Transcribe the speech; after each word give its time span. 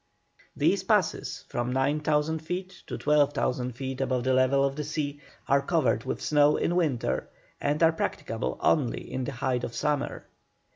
These 0.57 0.85
passes, 0.85 1.45
from 1.47 1.71
9,000 1.73 2.39
feet 2.39 2.81
to 2.87 2.97
12,000 2.97 3.73
feet 3.73 4.01
above 4.01 4.23
the 4.23 4.33
level 4.33 4.65
of 4.65 4.75
the 4.75 4.83
sea, 4.83 5.19
are 5.47 5.61
covered 5.61 6.05
with 6.05 6.23
snow 6.23 6.57
in 6.57 6.75
winter, 6.75 7.29
and 7.61 7.83
are 7.83 7.93
practicable 7.93 8.57
only 8.61 9.11
in 9.13 9.25
the 9.25 9.31
height 9.33 9.63
of 9.63 9.75
summer. 9.75 10.25